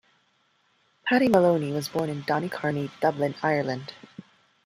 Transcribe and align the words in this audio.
Paddy 1.05 1.29
Moloney 1.29 1.71
was 1.71 1.87
born 1.89 2.09
in 2.09 2.23
Donnycarney, 2.23 2.89
Dublin, 3.01 3.35
Ireland. 3.43 3.93